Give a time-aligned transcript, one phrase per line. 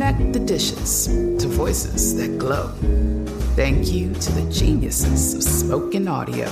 [0.00, 2.68] Connect the dishes to voices that glow.
[3.54, 6.50] Thank you to the geniuses of spoken audio.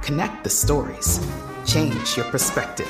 [0.00, 1.20] Connect the stories.
[1.66, 2.88] Change your perspective.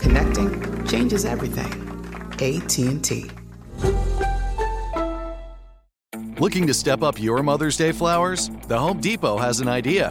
[0.00, 1.72] Connecting changes everything.
[2.34, 3.30] AT&T.
[6.38, 8.50] Looking to step up your Mother's Day flowers?
[8.68, 10.10] The Home Depot has an idea.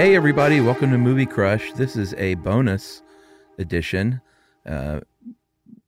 [0.00, 1.74] Hey, everybody, welcome to Movie Crush.
[1.74, 3.02] This is a bonus
[3.58, 4.22] edition.
[4.64, 5.00] Uh,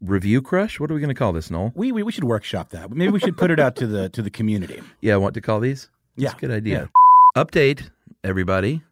[0.02, 0.78] review Crush?
[0.78, 1.72] What are we going to call this, Noel?
[1.74, 2.90] We, we we should workshop that.
[2.90, 4.82] Maybe we should put it out to the to the community.
[5.00, 5.88] Yeah, what to call these?
[6.14, 6.28] Yeah.
[6.28, 6.90] That's a good idea.
[7.34, 7.88] Update,
[8.22, 8.82] everybody.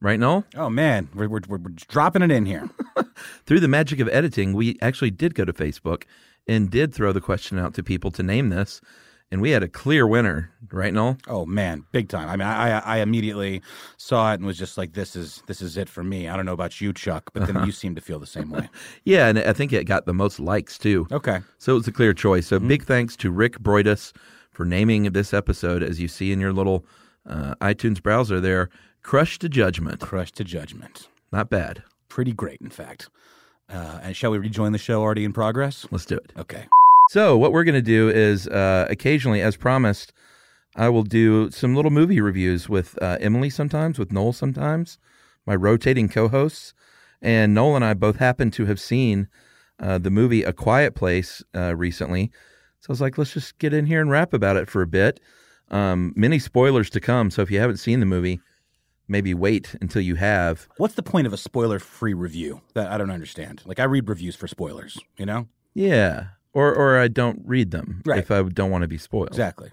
[0.00, 0.46] Right, Noel?
[0.56, 2.70] Oh man, we're we're, we're dropping it in here.
[3.44, 6.04] Through the magic of editing, we actually did go to Facebook
[6.48, 8.80] and did throw the question out to people to name this.
[9.32, 11.16] And we had a clear winner, right, Noel?
[11.26, 12.28] Oh man, big time.
[12.28, 13.62] I mean, I I immediately
[13.96, 16.28] saw it and was just like, this is this is it for me.
[16.28, 18.68] I don't know about you, Chuck, but then you seem to feel the same way.
[19.04, 21.06] Yeah, and I think it got the most likes too.
[21.10, 21.40] Okay.
[21.58, 22.46] So it was a clear choice.
[22.46, 24.12] So big thanks to Rick Broidus
[24.50, 26.84] for naming this episode, as you see in your little
[27.26, 28.68] uh, iTunes browser there,
[29.02, 30.00] Crush to Judgment.
[30.00, 31.08] Crush to judgment.
[31.32, 31.82] Not bad.
[32.10, 33.08] Pretty great, in fact.
[33.70, 35.86] Uh, and shall we rejoin the show already in progress?
[35.90, 36.32] Let's do it.
[36.36, 36.66] Okay.
[37.10, 40.12] So what we're going to do is uh, occasionally, as promised,
[40.76, 44.98] I will do some little movie reviews with uh, Emily sometimes, with Noel sometimes,
[45.46, 46.72] my rotating co-hosts,
[47.20, 49.28] and Noel and I both happen to have seen
[49.78, 52.30] uh, the movie A Quiet Place uh, recently.
[52.80, 54.86] So I was like, let's just get in here and rap about it for a
[54.86, 55.20] bit.
[55.70, 58.40] Um, many spoilers to come, so if you haven't seen the movie,
[59.08, 60.68] maybe wait until you have.
[60.78, 62.62] What's the point of a spoiler-free review?
[62.74, 63.62] That I don't understand.
[63.66, 64.98] Like I read reviews for spoilers.
[65.16, 68.18] You know Yeah, or or I don't read them Right.
[68.18, 69.28] if I don't want to be spoiled.
[69.28, 69.70] exactly.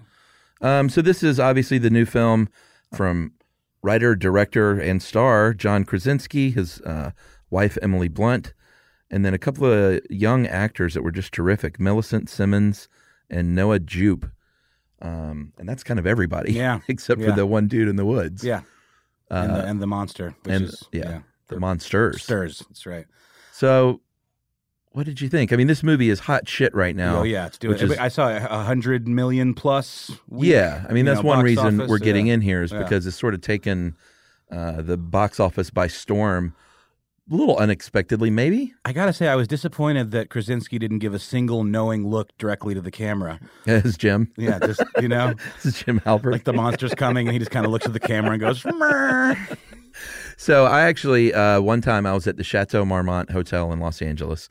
[0.60, 2.48] Um, so this is obviously the new film
[2.94, 3.32] from
[3.82, 7.12] writer, director, and star John Krasinski, his uh,
[7.48, 8.52] wife Emily Blunt,
[9.10, 12.88] and then a couple of young actors that were just terrific: Millicent Simmonds
[13.30, 14.26] and Noah Jupe.
[15.02, 16.80] Um, and that's kind of everybody, Yeah.
[16.88, 18.44] except for the one dude in the woods.
[18.44, 18.60] Yeah.
[19.30, 22.16] and, the, and the monster, which Uh, and is yeah, the monsters.
[22.28, 22.58] monsters.
[22.68, 23.06] That's right.
[23.52, 24.02] So,
[24.92, 25.52] what did you think?
[25.52, 27.20] I mean, this movie is hot shit right now.
[27.20, 27.78] oh yeah, it's doing.
[27.78, 30.10] is- I saw a hundred million plus.
[30.28, 32.34] week, Yeah, I mean that's know, one reason office, we're getting yeah.
[32.34, 32.82] in here is Yeah.
[32.82, 33.96] because it's sort of taken
[34.50, 36.54] uh, the box office by storm,
[37.30, 38.74] a little unexpectedly, maybe.
[38.84, 42.74] I gotta say, I was disappointed that Krasinski didn't give a single knowing look directly
[42.74, 43.38] to the camera.
[43.68, 46.32] As Jim, Yeah, just you know, is Jim Halpert.
[46.32, 48.62] like the monster's coming, and he just kind of looks at the camera and goes,
[48.64, 49.56] "Mrr."
[50.36, 54.02] So I actually uh, one time I was at the Chateau Marmont Hotel in Los
[54.02, 54.48] Angeles.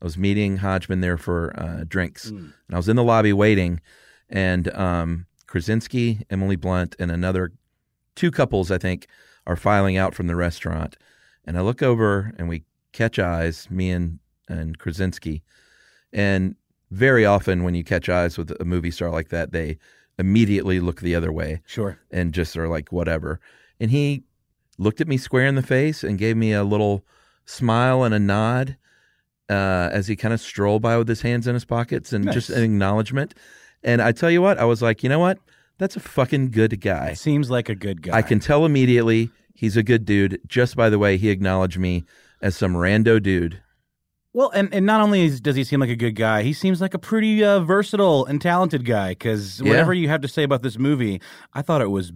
[0.00, 3.80] I was meeting Hodgman there for uh, drinks, and I was in the lobby waiting,
[4.28, 7.52] and um, Krasinski, Emily Blunt, and another
[8.16, 9.06] two couples I think
[9.46, 10.96] are filing out from the restaurant,
[11.44, 14.18] and I look over and we catch eyes, me and
[14.48, 15.42] and Krasinski,
[16.12, 16.56] and
[16.90, 19.78] very often when you catch eyes with a movie star like that, they
[20.18, 21.98] immediately look the other way Sure.
[22.10, 23.38] and just are like whatever.
[23.78, 24.24] And he
[24.76, 27.04] looked at me square in the face and gave me a little
[27.44, 28.76] smile and a nod.
[29.50, 32.48] Uh, as he kind of strolled by with his hands in his pockets and just
[32.50, 33.34] an acknowledgement.
[33.82, 35.38] And I tell you what, I was like, you know what?
[35.78, 37.14] That's a fucking good guy.
[37.14, 38.16] Seems like a good guy.
[38.16, 42.04] I can tell immediately he's a good dude just by the way he acknowledged me
[42.40, 43.60] as some rando dude.
[44.32, 46.80] Well, and, and not only is, does he seem like a good guy, he seems
[46.80, 49.10] like a pretty uh, versatile and talented guy.
[49.10, 49.70] Because Yeah.
[49.70, 51.20] whatever you have to say about this movie,
[51.52, 52.12] I thought it was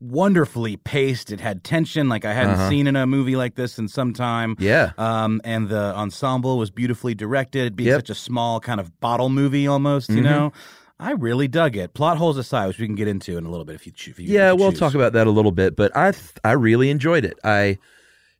[0.00, 1.30] wonderfully paced.
[1.30, 2.68] It had tension like I hadn't Uh-huh.
[2.70, 4.56] seen in a movie like this in some time.
[4.58, 4.92] Yeah.
[4.98, 7.98] Um, and the ensemble was beautifully directed, being Yep.
[7.98, 10.24] such a small kind of bottle movie almost, you Mhm.
[10.24, 10.52] know?
[10.98, 11.94] I really dug it.
[11.94, 14.18] Plot holes aside, which we can get into in a little bit if you, if
[14.18, 16.52] you Yeah, if you we'll talk about that a little bit, but I th- I
[16.52, 17.38] really enjoyed it.
[17.44, 17.78] I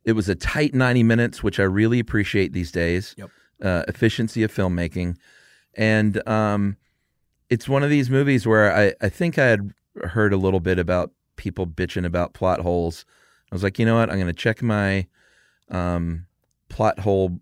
[0.03, 3.13] it was a tight 90 minutes, which I really appreciate these days.
[3.17, 3.29] Yep.
[3.63, 5.15] Uh, efficiency of filmmaking.
[5.75, 6.77] And um,
[7.51, 9.73] it's one of these movies where I, I think I had
[10.03, 13.03] heard a little bit about people bitching about plot holes.
[13.51, 14.11] I was like, you know what?
[14.11, 15.07] I'm going to check my
[15.69, 16.27] um,
[16.69, 17.39] plot hole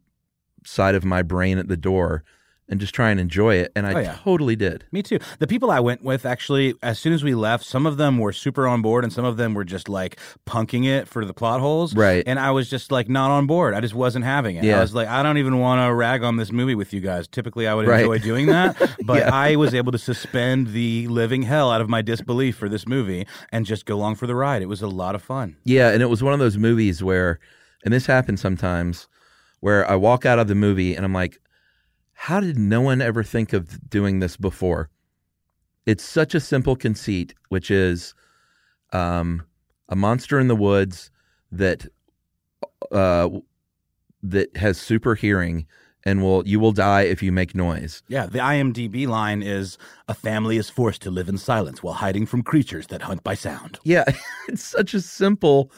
[0.65, 2.23] side of my brain at the door
[2.69, 3.71] and just try and enjoy it.
[3.75, 4.16] And I Oh, yeah.
[4.24, 4.86] totally did.
[4.92, 5.18] Me too.
[5.39, 8.31] The people I went with actually, as soon as we left, some of them were
[8.31, 11.60] super on board, and some of them were just like punking it for the plot
[11.60, 11.95] holes.
[11.95, 12.24] Right.
[12.27, 13.74] And I was just like not on board.
[13.74, 14.63] I just wasn't having it.
[14.63, 14.77] Yeah.
[14.77, 17.27] I was like, I don't even want to rag on this movie with you guys.
[17.27, 18.01] Typically, I would Right.
[18.01, 19.33] enjoy doing that, but Yeah.
[19.33, 23.25] I was able to suspend the living hell out of my disbelief for this movie
[23.51, 24.62] and just go along for the ride.
[24.62, 25.56] It was a lot of fun.
[25.63, 27.39] Yeah, and it was one of those movies where,
[27.83, 29.07] and this happens sometimes,
[29.62, 31.39] where I walk out of the movie and I'm like,
[32.24, 34.89] how did no one ever think of doing this before?
[35.86, 38.13] It's such a simple conceit, which is
[38.92, 39.44] um,
[39.88, 41.12] a monster in the woods
[41.50, 41.88] that
[42.92, 43.30] uh,
[44.21, 45.66] that has super hearing
[46.04, 48.04] and will you will die if you make noise.
[48.10, 49.77] Yeah, the IMDb line is
[50.10, 53.36] a family is forced to live in silence while hiding from creatures that hunt by
[53.36, 53.80] sound.
[53.86, 54.04] Yeah,
[54.50, 55.71] it's such a simple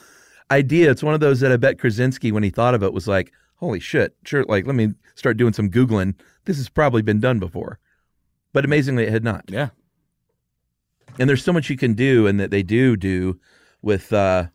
[0.50, 0.90] idea.
[0.90, 3.32] It's one of those that I bet Krasinski, when he thought of it, was like,
[3.58, 6.16] "Holy shit!" Sure, like let me start doing some googling.
[6.46, 7.80] This has probably been done before,
[8.54, 9.46] but amazingly, it had not.
[9.48, 9.69] Yeah.
[11.19, 13.40] And there's so much you can do, and that they do do
[13.81, 14.13] with.
[14.13, 14.48] Uh,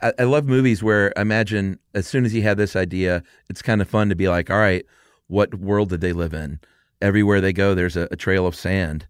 [0.00, 3.62] I, I love movies where I imagine as soon as you have this idea, it's
[3.62, 4.84] kind of fun to be like, "All right,
[5.26, 6.60] what world did they live in?"
[7.00, 9.06] Everywhere they go, there's a, a trail of sand.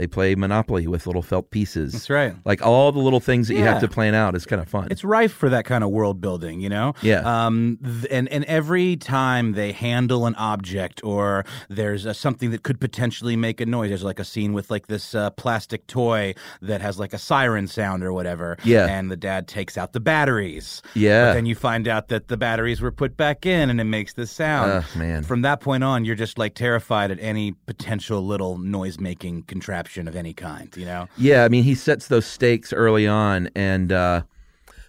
[0.00, 1.92] They play Monopoly with little felt pieces.
[1.92, 2.34] That's right.
[2.46, 4.88] Like all the little things that you have to plan out is kind of fun.
[4.90, 6.94] It's rife for that kind of world building, you know.
[7.02, 7.20] Yeah.
[7.20, 7.78] Um.
[7.84, 12.80] th- and and every time they handle an object or there's uh something that could
[12.80, 13.90] potentially make a noise.
[13.90, 16.32] There's like a scene with like this uh, plastic toy
[16.62, 18.56] that has like a siren sound or whatever.
[18.64, 18.86] Yeah.
[18.86, 20.80] And the dad takes out the batteries.
[20.94, 21.26] Yeah.
[21.26, 24.14] But then you find out that the batteries were put back in, and it makes
[24.14, 24.70] this sound.
[24.72, 25.24] Ugh, man.
[25.24, 29.89] From that point on, you're just like terrified at any potential little noise making contraption
[29.98, 30.74] of any kind.
[30.76, 31.08] You know.
[31.16, 34.22] yeah, I mean, he sets those stakes early on, and uh,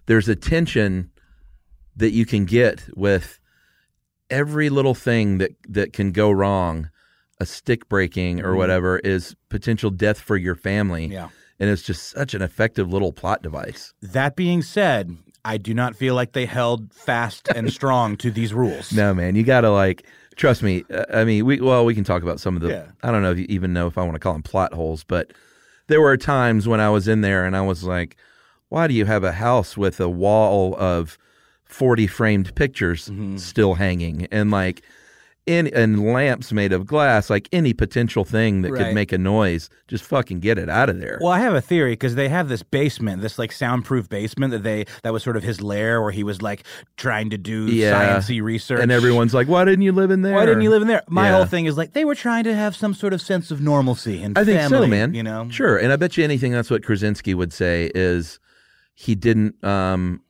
[0.06, 1.10] there's a tension
[1.96, 3.40] that you can get with
[4.30, 6.90] every little thing that that can go wrong.
[7.40, 11.06] A stick breaking or whatever is potential death for your family.
[11.06, 11.14] Mm-hmm.
[11.14, 11.30] Yeah.
[11.60, 13.96] and it's just such an effective little plot device.
[14.00, 18.54] That being said, I do not feel like they held fast and strong to these
[18.54, 18.94] rules.
[18.94, 20.06] No, man, you gotta like
[20.36, 20.84] trust me.
[20.94, 22.70] uh, I mean, we well, we can talk about some of the.
[22.70, 22.86] Yeah.
[23.04, 25.04] I don't know if you even know if I want to call them plot holes,
[25.04, 25.32] but
[25.88, 28.16] there were times when I was in there and I was like,
[28.70, 31.18] "Why do you have a house with a wall of
[31.66, 33.38] forty framed pictures Mm-hmm.
[33.38, 34.82] still hanging and like?"
[35.52, 38.86] In, and lamps made of glass, like any potential thing that Right.
[38.86, 41.18] could make a noise, just fucking get it out of there.
[41.22, 44.64] Well, I have a theory because they have this basement, this like soundproof basement that
[44.64, 46.64] they that was sort of his lair where he was like
[46.96, 48.18] trying to do Yeah.
[48.20, 48.80] sciencey research.
[48.82, 50.36] and everyone's like, "Why didn't you live in there?
[50.36, 51.02] why didn't you live in there?
[51.10, 51.36] My Yeah.
[51.36, 54.24] whole thing is like they were trying to have some sort of sense of normalcy
[54.24, 55.14] and I think family, so, man.
[55.14, 55.78] You know, sure.
[55.78, 58.40] And I bet you anything that's what Krasinski would say is
[58.94, 59.56] he didn't.
[59.66, 60.22] um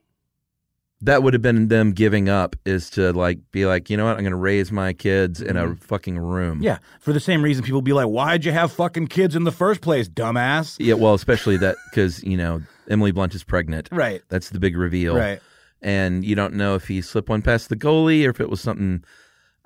[1.04, 4.18] That would have been them giving up is to like be like, you know what?
[4.18, 6.58] I'm going to raise my kids in a fucking room.
[6.58, 6.64] Mm-hmm.
[6.64, 9.52] Yeah, for the same reason people be like, "Why'd you have fucking kids in the
[9.52, 10.94] first place, dumbass?" Yeah.
[10.94, 13.90] Well, especially that because you know Emily Blunt is pregnant.
[13.92, 14.22] Right.
[14.30, 15.16] That's the big reveal.
[15.16, 15.40] Right.
[15.82, 18.62] And you don't know if he slipped one past the goalie or if it was
[18.62, 19.04] something.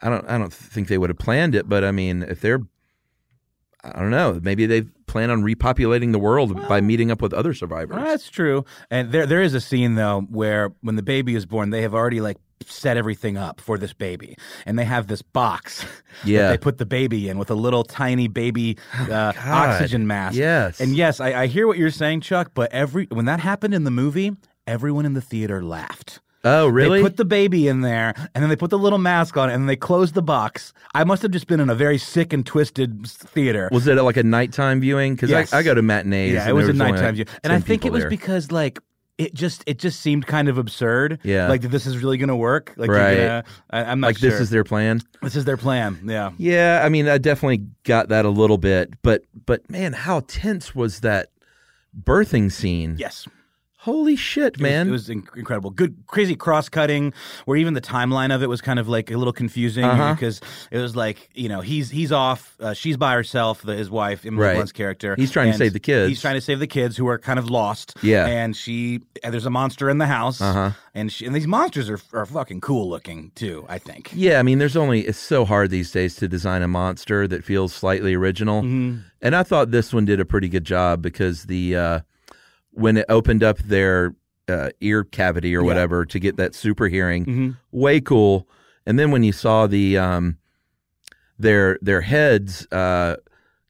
[0.02, 0.26] I don't.
[0.30, 1.68] I don't think they would have planned it.
[1.68, 2.62] But I mean, if they're,
[3.94, 4.40] I don't know.
[4.42, 7.96] Maybe they plan on repopulating the world by meeting up with other survivors.
[7.98, 8.66] That's true.
[8.90, 11.94] And there there is a scene though where when the baby is born, they have
[11.94, 15.86] already like set everything up for this baby, and they have this box
[16.24, 16.44] Yeah.
[16.44, 20.36] that they put the baby in with a little tiny baby uh, oxygen mask.
[20.38, 20.80] yes.
[20.80, 22.52] and yes, I, I hear what you're saying, Chuck.
[22.54, 24.32] But every when that happened in the movie,
[24.66, 26.22] everyone in the theater laughed.
[26.46, 27.00] Oh, really?
[27.00, 29.64] They put the baby in there, and then they put the little mask on, and
[29.64, 30.72] then they closed the box.
[30.94, 33.68] I must have just been in a very sick and twisted theater.
[33.72, 35.16] Was it uh, like a nighttime viewing?
[35.16, 35.52] Because Yes.
[35.52, 36.34] I, I go to matinees.
[36.34, 37.84] Yeah, and it was there a only, nighttime like, view, and I 10 think it
[37.86, 38.10] people was there.
[38.10, 38.80] because like
[39.18, 41.20] it just it just seemed kind of absurd.
[41.24, 41.48] Yeah.
[41.48, 42.74] like that this is really going to work.
[42.76, 43.16] Like, you're Right.
[43.18, 44.30] gonna- I, am not like sure.
[44.30, 45.02] this is their plan.
[45.22, 46.00] this is their plan.
[46.06, 50.20] Yeah, Yeah, I mean, I definitely got that a little bit, but but man, how
[50.28, 51.30] tense was that
[51.98, 52.96] birthing scene?
[53.00, 53.28] yes.
[53.86, 54.88] Holy shit, It was- man!
[54.88, 55.70] it was, inc- incredible.
[55.70, 57.14] Good, crazy cross cutting.
[57.46, 60.14] Where even the timeline of it was kind of like a little confusing Uh-huh.
[60.16, 63.90] because it was like you know he's he's off, uh, she's by herself, the, his
[63.90, 64.54] wife, Emily Right.
[64.56, 65.16] Blunt's character.
[65.16, 66.10] He's trying to save the kids.
[66.10, 67.96] He's trying to save the kids who are kind of lost.
[68.02, 68.26] Yeah.
[68.26, 70.42] and she and there's a monster in the house.
[70.42, 70.72] Uh-huh.
[70.96, 73.66] and she, and these monsters are are fucking cool looking too.
[73.70, 74.12] I think.
[74.16, 77.44] yeah, I mean, there's only it's so hard these days to design a monster that
[77.44, 79.00] feels slightly original, Mm-hmm.
[79.22, 82.00] and I thought this one did a pretty good job because the uh,
[82.76, 84.16] when it opened up their
[84.48, 87.50] uh, ear cavity or whatever to get that super hearing, Mm-hmm.
[87.72, 88.48] way cool.
[88.86, 90.38] And then when you saw the um,
[91.40, 93.16] their their heads uh,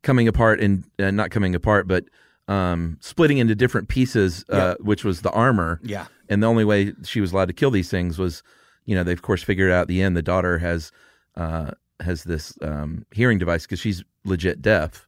[0.04, 2.06] coming apart and uh, not coming apart, but
[2.48, 5.80] um, splitting into different pieces, uh, which was the armor.
[5.84, 6.06] Yeah.
[6.30, 8.44] And the only way she was allowed to kill these things was,
[8.86, 10.92] you know, they of course figured out at the end the daughter has
[11.36, 11.72] uh,
[12.02, 15.08] has this um, hearing device because she's legit deaf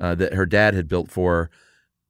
[0.00, 1.34] uh, that her dad had built for.
[1.34, 1.50] her.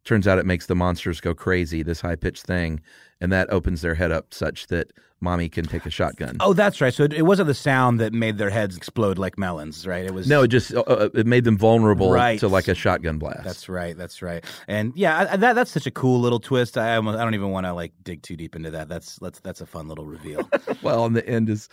[0.04, 2.80] Turns out it makes the monsters go crazy, this high pitched thing,
[3.20, 6.36] and that opens their head up such that mommy can take a shotgun.
[6.40, 6.92] Oh, that's right.
[6.92, 10.04] So it, it wasn't the sound that made their heads explode like melons, right?
[10.04, 12.38] It was No, it just uh, uh, it made them vulnerable Right.
[12.40, 13.44] to like a shotgun blast.
[13.44, 13.96] That's right.
[13.96, 14.44] That's right.
[14.68, 16.76] And yeah, I, I- that that's such a cool little twist.
[16.76, 18.88] I almost, I don't even want to like dig too deep into that.
[18.90, 20.46] That's that's that's a fun little reveal.
[20.82, 21.70] well, and the end is,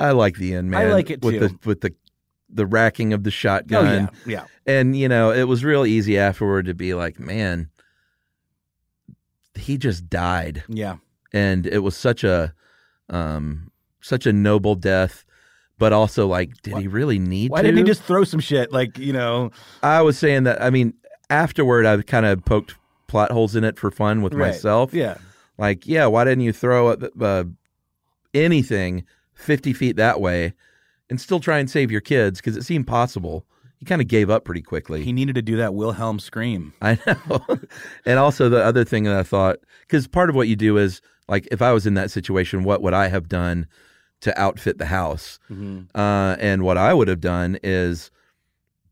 [0.00, 0.80] I like the end, man.
[0.86, 1.48] I like it with too.
[1.48, 1.92] the with the
[2.50, 3.86] the racking of the shotgun.
[3.86, 4.44] oh yeah, yeah.
[4.66, 7.68] And you know, it was real easy afterward to be like, man,
[9.54, 10.96] he just died, Yeah.
[11.32, 12.54] and it was such a,
[13.08, 15.24] um, such a noble death.
[15.78, 17.68] But also, like, did he really need to Why to?
[17.68, 18.72] didn't he just throw some shit?
[18.72, 19.52] Like you know,
[19.82, 20.60] I was saying that.
[20.60, 20.94] I mean,
[21.30, 22.74] afterward, I kind of poked
[23.06, 24.48] plot holes in it for fun with Right.
[24.48, 24.92] myself.
[24.92, 25.18] Yeah.
[25.56, 26.88] Like, yeah, why didn't you throw
[27.20, 27.44] uh,
[28.34, 30.54] anything fifty feet that way
[31.10, 32.40] and still try and save your kids?
[32.40, 33.46] Because it seemed possible.
[33.78, 35.04] He kind of gave up pretty quickly.
[35.04, 36.72] He needed to do that Wilhelm scream.
[36.82, 37.40] I know.
[38.04, 41.00] and also the other thing that I thought, because part of what you do is
[41.28, 43.66] like, if I was in that situation, what would I have done
[44.20, 45.38] to outfit the house?
[45.94, 48.10] Uh, and what I would have done is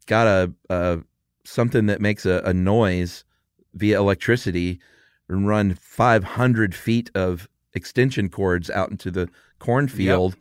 [0.06, 1.00] got a, a
[1.44, 3.24] something that makes a, a noise
[3.74, 4.78] via electricity
[5.28, 10.36] and run 500 feet of extension cords out into the cornfield.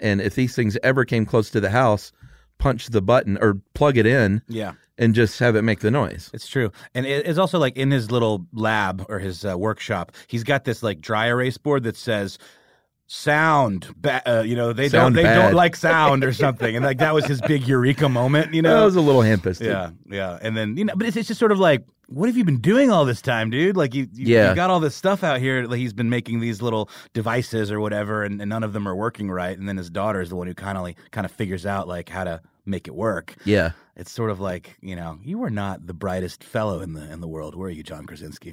[0.00, 2.12] And if these things ever came close to the house,
[2.58, 4.72] punch the button or plug it in Yeah.
[4.98, 6.30] and just have it make the noise.
[6.32, 10.12] It's true, and it- it's also like in his little lab or his uh, workshop,
[10.26, 12.38] he's got this like dry erase board that says
[13.06, 15.42] "sound." Ba- uh, you know, they Sound don't they bad.
[15.42, 18.54] don't like sound or something, and like that was his big eureka moment.
[18.54, 19.66] You know That was a little ham-fisted.
[19.66, 22.36] yeah, yeah, and then you know, but it's, it's just sort of like, what have
[22.36, 23.76] you been doing all this time, dude?
[23.76, 24.50] Like you, you, Yeah.
[24.50, 25.64] you got all this stuff out here.
[25.66, 28.94] Like he's been making these little devices or whatever, and, and none of them are
[28.94, 29.56] working right.
[29.58, 31.88] And then his daughter is the one who kind of like kind of figures out
[31.88, 33.34] like how to make it work.
[33.44, 33.72] Yeah.
[33.96, 37.20] It's sort of like you know, you were not the brightest fellow in the in
[37.20, 38.52] the world, were you, John Krasinski?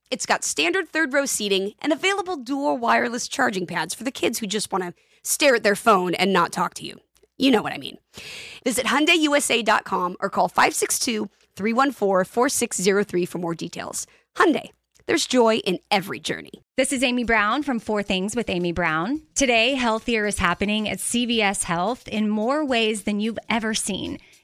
[0.11, 4.39] it's got standard third row seating and available dual wireless charging pads for the kids
[4.39, 6.99] who just want to stare at their phone and not talk to you.
[7.37, 7.97] You know what I mean.
[8.63, 14.05] Visit HyundaiUSA.com or call 562 314 4603 for more details.
[14.35, 14.69] Hyundai,
[15.07, 16.51] there's joy in every journey.
[16.77, 19.21] This is Amy Brown from Four Things with Amy Brown.
[19.33, 24.19] Today, Healthier is happening at CVS Health in more ways than you've ever seen.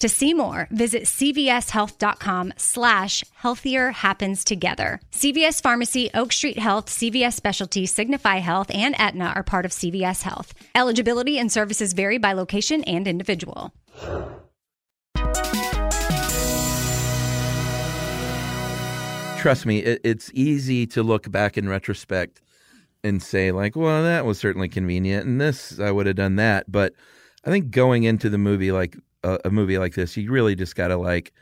[0.00, 5.00] To see more, visit cvshealth.com slash healthier happens together.
[5.12, 10.22] CVS Pharmacy, Oak Street Health, CVS Specialty, Signify Health, and Aetna are part of CVS
[10.22, 10.52] Health.
[10.74, 13.72] Eligibility and services vary by location and individual.
[19.44, 22.40] trust me, it, it's easy to look back in retrospect
[23.02, 26.72] and say like, well, that was certainly convenient, and this I would have done that.
[26.72, 26.94] But
[27.44, 30.76] I think going into the movie like uh, a movie like this, you really just
[30.76, 31.32] got to like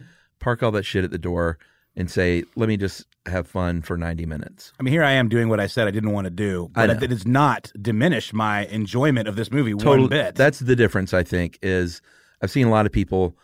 [0.41, 1.59] park all that shit at the door
[1.95, 4.73] and say, let me just have fun for 90 minutes.
[4.81, 6.89] I mean, here I am doing what I said I didn't want to do, but
[6.91, 10.35] it does not diminish my enjoyment of this movie Total, one bit.
[10.35, 12.01] That's the difference, I think, is
[12.41, 13.37] I've seen a lot of people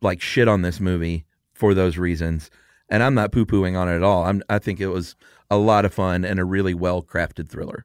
[0.00, 2.50] like shit on this movie for those reasons
[2.88, 4.24] and I'm not poo pooing on it at all.
[4.24, 5.16] I'm, I think it was
[5.50, 7.84] a lot of fun and a really well crafted thriller.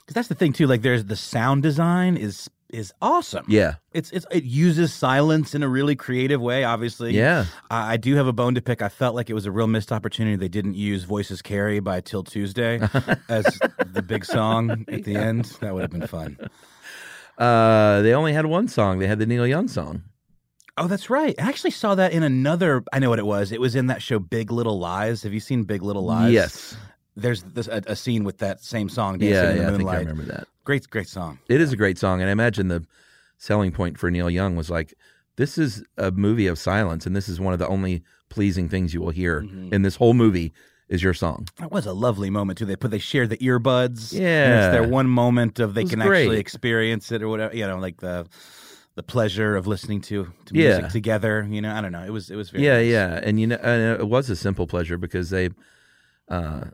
[0.00, 0.66] Because that's the thing too.
[0.66, 3.44] Like, there's the sound design is is awesome.
[3.48, 6.64] Yeah, it's it's it uses silence in a really creative way.
[6.64, 7.46] Obviously, yeah.
[7.70, 8.82] I, I do have a bone to pick.
[8.82, 10.36] I felt like it was a real missed opportunity.
[10.36, 12.80] They didn't use "Voices Carry" by 'Til Tuesday
[13.28, 13.58] as
[13.92, 15.20] the big song at the yeah.
[15.20, 15.44] end.
[15.60, 16.38] That would have been fun.
[17.38, 18.98] Uh, they only had one song.
[18.98, 20.02] They had the Neil Young song.
[20.76, 21.34] Oh, that's right.
[21.40, 22.84] I actually saw that in another.
[22.92, 23.50] I know what it was.
[23.50, 25.22] It was in that show Big Little Lies.
[25.24, 26.32] Have you seen Big Little Lies?
[26.32, 26.76] Yes.
[27.20, 29.18] There's this, a, a, scene with that same song.
[29.18, 29.94] Dancing yeah, in the yeah, Moonlight.
[29.94, 30.48] I think I remember that.
[30.64, 31.38] Great, great song.
[31.48, 32.84] It is a great song, and I imagine the
[33.38, 34.94] selling point for Neil Young was like,
[35.36, 38.92] this is a movie of silence, and this is one of the only pleasing things
[38.92, 39.72] you will hear mm-hmm.
[39.72, 40.52] in this whole movie
[40.88, 41.46] is your song.
[41.58, 42.64] That was a lovely moment too.
[42.64, 44.12] They put they share the earbuds.
[44.12, 46.22] Yeah, it's their one moment of they can great.
[46.22, 47.54] actually experience it or whatever.
[47.54, 48.26] You know, like the
[48.94, 50.88] the pleasure of listening to, to music yeah.
[50.88, 51.46] together.
[51.48, 52.02] You know, I don't know.
[52.02, 52.90] It was it was very yeah, nice.
[52.90, 55.50] yeah, and you know, and it was a simple pleasure because they,
[56.28, 56.64] uh,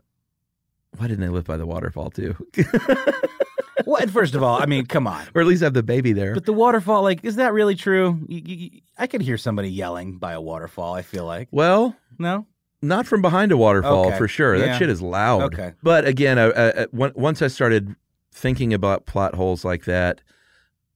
[0.97, 2.35] why didn't they live by the waterfall too?
[3.85, 6.33] well, first of all, I mean, come on, or at least have the baby there.
[6.33, 8.19] But the waterfall, like, is that really true?
[8.27, 10.93] You, you, I could hear somebody yelling by a waterfall.
[10.93, 11.49] I feel like.
[11.51, 12.47] Well, no.
[12.81, 14.17] Not from behind a waterfall okay.
[14.17, 14.55] for sure.
[14.55, 14.67] Yeah.
[14.67, 15.53] That shit is loud.
[15.53, 15.73] Okay.
[15.81, 17.95] But again, I, I, once I started
[18.31, 20.21] thinking about plot holes like that,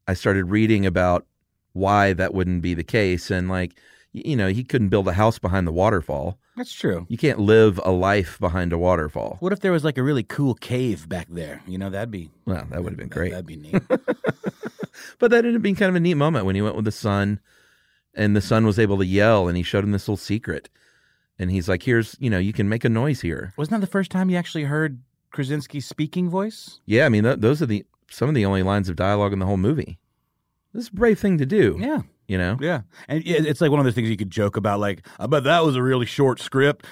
[0.08, 1.26] I started reading about
[1.74, 3.32] why that wouldn't be the case.
[3.32, 3.74] And like,
[4.12, 6.38] you know, he couldn't build a house behind the waterfall.
[6.60, 7.06] That's true.
[7.08, 9.38] You can't live a life behind a waterfall.
[9.40, 11.62] What if there was like a really cool cave back there?
[11.66, 13.32] You know, that'd be well, that would have been great.
[13.32, 13.82] That'd be neat.
[13.88, 16.92] but that ended up being kind of a neat moment when he went with the
[16.92, 17.40] son,
[18.14, 20.68] and the son was able to yell, and he showed him this little secret,
[21.40, 23.90] and he's like, "Here's, you know, you can make a noise here." Wasn't that the
[23.90, 25.00] first time you actually heard
[25.34, 26.82] Krasinski's speaking voice?
[26.86, 29.40] Yeah, I mean, th- those are the some of the only lines of dialogue in
[29.40, 29.98] the whole movie.
[30.74, 31.78] This is a brave thing to do.
[31.80, 32.02] Yeah.
[32.30, 32.58] You know?
[32.62, 32.82] Yeah.
[33.08, 35.66] And it's like one of those things you could joke about, like, I bet that
[35.66, 36.86] was a really short script.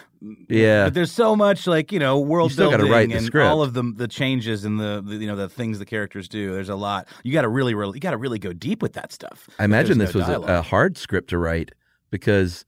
[0.49, 0.85] Yeah.
[0.85, 3.45] But there's so much, like, you know, world you still building write and script.
[3.45, 6.53] all of the, the changes and the, the, you know, the things the characters do.
[6.53, 7.07] There's a lot.
[7.21, 9.47] You got to really, really, you got to really go deep with that stuff.
[9.59, 11.71] I imagine this no was a, a hard script to write
[12.09, 12.65] because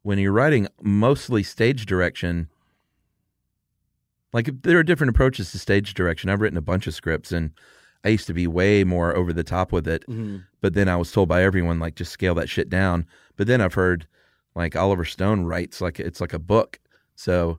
[0.00, 2.48] when you're writing mostly stage direction,
[4.32, 6.30] like there are different approaches to stage direction.
[6.30, 7.50] I've written a bunch of scripts and
[8.04, 10.02] I used to be way more over the top with it.
[10.08, 10.38] Mm-hmm.
[10.60, 13.06] But then I was told by everyone like just scale that shit down.
[13.36, 14.06] But then I've heard
[14.54, 16.80] like Oliver Stone writes like it's like a book.
[17.14, 17.58] So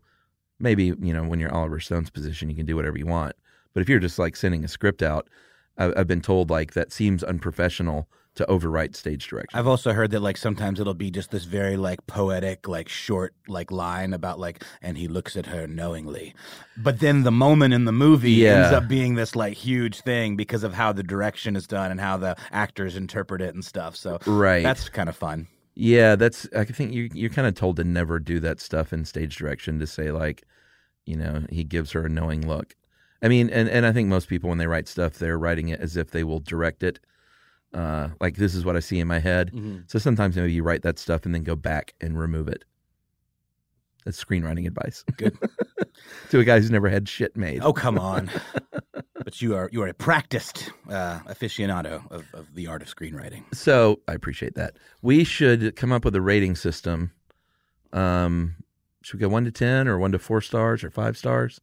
[0.60, 3.36] maybe, you know, when you're Oliver Stone's position, you can do whatever you want.
[3.74, 5.28] But if you're just like sending a script out,
[5.78, 9.58] I've, I've been told like that seems unprofessional to overwrite stage direction.
[9.58, 13.36] I've also heard that like sometimes it'll be just this very like poetic, like short
[13.48, 16.34] like line about like and he looks at her knowingly.
[16.76, 18.64] But then the moment in the movie Yeah.
[18.64, 22.00] ends up being this like huge thing because of how the direction is done and
[22.00, 23.96] how the actors interpret it and stuff.
[23.96, 24.64] So Right.
[24.64, 25.48] that's kind of fun.
[25.76, 26.48] Yeah, that's.
[26.56, 29.80] I think you you're kind of told to never do that stuff in stage direction.
[29.80, 30.44] To say like,
[31.06, 32.76] you know, he gives her a knowing look.
[33.24, 35.80] I mean, and and I think most people when they write stuff, they're writing it
[35.80, 37.00] as if they will direct it.
[37.74, 39.52] Uh, like this is what I see in my head.
[39.88, 42.64] So sometimes maybe you write that stuff and then go back and remove it.
[44.06, 45.04] That's screenwriting advice.
[45.18, 45.38] Good.
[46.30, 47.62] to a guy who's never had shit made.
[47.64, 48.30] Oh come on!
[49.24, 53.44] but you are you are a practiced uh, aficionado of, of the art of screenwriting.
[53.56, 54.76] So I appreciate that.
[55.02, 57.12] We should come up with a rating system.
[57.94, 58.56] Um,
[59.04, 61.62] should we go one to ten or one to four stars or five stars?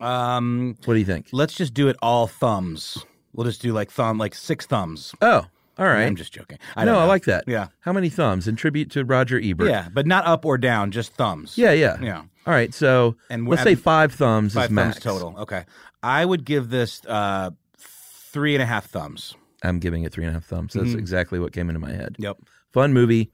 [0.00, 1.28] Um, What do you think?
[1.32, 2.98] let's just do it all thumbs.
[3.34, 5.12] We'll just do like thumb, like six thumbs.
[5.20, 5.46] Oh,
[5.78, 6.04] All right.
[6.04, 6.58] I'm just joking.
[6.76, 7.44] I no, I like that.
[7.48, 7.68] Yeah.
[7.80, 8.46] How many thumbs?
[8.48, 9.68] In tribute to Roger Ebert.
[9.68, 11.58] Yeah, but not up or down, just thumbs.
[11.58, 11.98] Yeah, yeah.
[12.00, 12.18] Yeah.
[12.46, 12.72] All right.
[12.72, 14.98] So And let's say five thumbs Five is max.
[14.98, 15.40] thumbs total.
[15.40, 15.64] Okay.
[16.02, 19.34] I would give this uh, three and a half thumbs.
[19.62, 20.74] I'm giving it three and a half thumbs.
[20.74, 20.98] That's Mhm.
[20.98, 22.16] exactly what came into my head.
[22.18, 22.36] Yep.
[22.72, 23.30] Fun movie,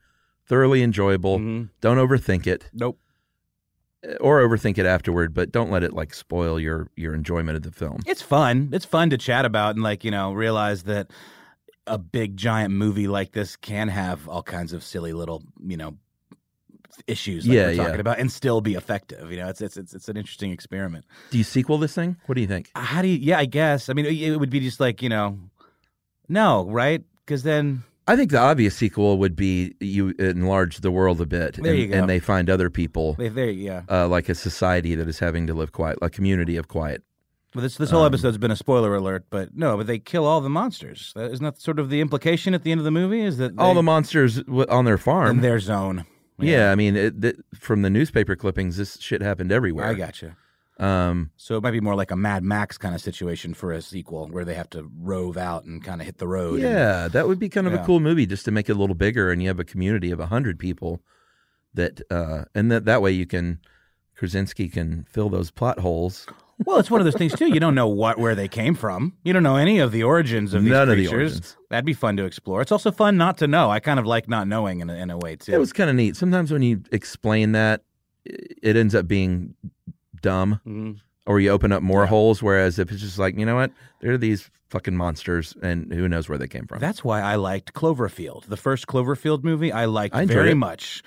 [0.47, 1.39] thoroughly enjoyable.
[1.39, 1.69] Mhm.
[1.81, 2.97] Don't overthink it, Nope.
[4.19, 7.71] Or overthink it afterward, but don't let it like spoil your your enjoyment of the
[7.71, 7.99] film.
[8.05, 8.69] It's fun.
[8.73, 11.11] It's fun to chat about and like, you know, realize that
[11.87, 15.97] a big giant movie like this can have all kinds of silly little, you know,
[17.07, 17.83] issues like Yeah, we're yeah.
[17.85, 19.31] talking about and still be effective.
[19.31, 21.05] You know, it's it's it's, it's an interesting experiment.
[21.29, 22.17] Do you sequel this thing?
[22.25, 22.69] What do you think?
[22.75, 23.89] How do you yeah, I guess.
[23.89, 25.39] I mean it it would be just like, you know,
[26.27, 27.03] no, right?
[27.27, 31.55] Cuz then I think the obvious sequel would be you enlarge the world a bit,
[31.55, 31.97] There and, you go.
[31.97, 33.83] and they find other people, they there yeah.
[33.89, 37.03] uh, like a society that is having to live quiet, a community of quiet.
[37.55, 40.25] Well, this this whole Um, episode's been a spoiler alert, but no, but they kill
[40.25, 41.11] all the monsters.
[41.15, 43.21] That, isn't that sort of the implication at the end of the movie?
[43.21, 45.31] Is that All the monsters w- on their farm.
[45.37, 46.05] in their zone?
[46.39, 46.71] yeah.
[46.71, 49.85] I mean, it, th- from the newspaper clippings, this shit happened everywhere.
[49.85, 50.35] I gotcha.
[50.81, 53.81] Um, So it might be more like a Mad Max kind of situation for a
[53.81, 56.55] sequel, where they have to rove out and kind of hit the road.
[56.55, 57.83] and- yeah, that would be kind of Yeah.
[57.83, 60.09] a cool movie just to make it a little bigger, and you have a community
[60.11, 61.01] of a hundred people
[61.73, 63.59] that, uh, and that that way you can
[64.15, 66.27] Krasinski can fill those plot holes.
[66.65, 67.47] well, it's one of those things too.
[67.47, 69.13] You don't know what where they came from.
[69.23, 71.55] You don't know any of the origins of these None of the creatures.
[71.69, 72.61] That'd be fun to explore.
[72.61, 73.71] It's also fun not to know.
[73.71, 75.53] I kind of like not knowing in a, in a way too.
[75.53, 76.15] It was kind of neat.
[76.15, 77.83] Sometimes when you explain that,
[78.25, 79.55] it ends up being
[80.21, 80.97] dumb, Mhm.
[81.25, 82.41] or you open up more holes.
[82.43, 86.07] Whereas if it's just like, you know what, there are these fucking monsters, and who
[86.07, 86.79] knows where they came from.
[86.79, 89.71] That's why I liked Cloverfield, the first Cloverfield movie.
[89.71, 90.55] I liked I very it.
[90.55, 91.03] much.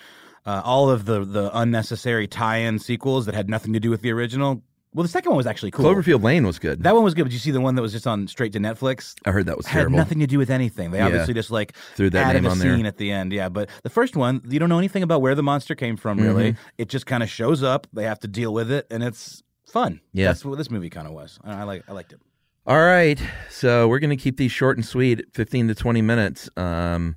[0.47, 4.13] Uh, all of the the unnecessary tie-in sequels that had nothing to do with the
[4.13, 4.63] original.
[4.95, 5.85] Well, the second one was actually cool.
[5.85, 6.85] Cloverfield Lane was good.
[6.85, 7.25] That one was good.
[7.25, 9.15] But you see the one that was just on straight to Netflix?
[9.25, 9.97] I heard that was had terrible.
[9.99, 10.93] nothing to do with anything.
[10.93, 12.77] They obviously just like Threw that added name a on there.
[12.77, 13.33] scene at the end.
[13.33, 16.19] Yeah, but the first one, you don't know anything about where the monster came from.
[16.19, 16.61] Really, Mm-hmm.
[16.79, 17.87] it just kind of shows up.
[17.93, 20.01] They have to deal with it, and it's fun.
[20.13, 20.27] Yeah.
[20.29, 21.41] that's what this movie kind of was.
[21.43, 21.83] I, I like.
[21.89, 22.21] I liked it.
[22.67, 26.49] All right, so we're going to keep these short and sweet, fifteen to twenty minutes.
[26.57, 27.17] Um,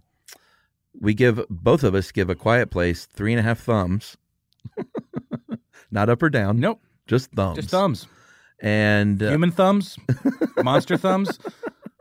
[0.99, 4.17] we give both of us give a Quiet Place three and a half thumbs,
[5.91, 6.59] not up or down.
[6.59, 7.57] Nope, just thumbs.
[7.57, 8.07] just thumbs.
[8.59, 9.97] And uh, Human thumbs,
[10.63, 11.39] monster thumbs.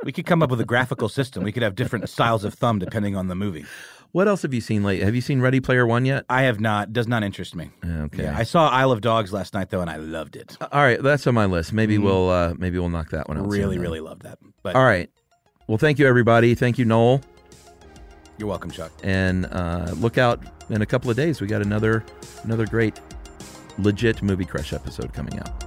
[0.04, 1.42] We could come up with a graphical system.
[1.42, 3.64] We could have different styles of thumb depending on the movie.
[4.12, 5.02] what else have you seen late?
[5.02, 6.24] Have you seen Ready Player One yet?
[6.30, 6.92] I have not.
[6.92, 7.70] Does not interest me.
[7.84, 8.22] Okay.
[8.22, 10.56] Yeah, I saw Isle of Dogs last night though, and I loved it.
[10.60, 11.72] All right, that's on my list.
[11.72, 13.48] Maybe we'll uh, maybe we'll knock that one out.
[13.48, 14.38] Really, really love that.
[14.62, 15.10] But All right.
[15.66, 16.54] Well, thank you everybody.
[16.54, 17.20] Thank you, Noel.
[18.38, 18.92] you're welcome, Chuck.
[19.02, 20.40] And uh, look out
[20.70, 21.40] in a couple of days.
[21.40, 22.04] We got another
[22.44, 22.98] another great
[23.78, 25.66] legit movie crush episode coming out.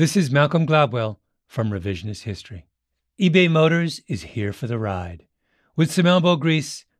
[0.00, 2.64] This is Malcolm Gladwell from Revisionist History.
[3.20, 5.26] eBay Motors is here for the ride.
[5.76, 6.86] With some elbow grease,